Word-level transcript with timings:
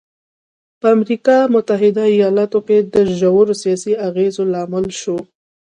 په 0.79 0.85
امریکا 0.95 1.37
متحده 1.55 2.03
ایالتونو 2.15 2.65
کې 2.67 2.77
د 2.93 2.95
ژورو 3.17 3.53
سیاسي 3.63 3.93
اغېزو 4.07 4.43
لامل 4.53 4.85
شوی. 5.01 5.21